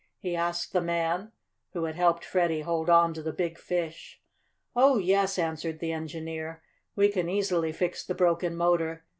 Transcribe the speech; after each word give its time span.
he 0.17 0.35
asked 0.35 0.73
the 0.73 0.81
man 0.81 1.31
who 1.73 1.83
had 1.83 1.93
helped 1.93 2.25
Freddie 2.25 2.61
hold 2.61 2.89
on 2.89 3.13
to 3.13 3.21
the 3.21 3.31
big 3.31 3.59
fish. 3.59 4.19
"Oh, 4.75 4.97
yes," 4.97 5.37
answered 5.37 5.77
the 5.77 5.91
engineer. 5.91 6.63
"We 6.95 7.07
can 7.09 7.29
easily 7.29 7.71
fix 7.71 8.03
the 8.03 8.15
broken 8.15 8.55
motor. 8.55 9.05